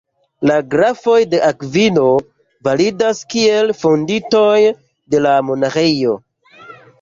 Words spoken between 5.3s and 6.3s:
monaĥejo.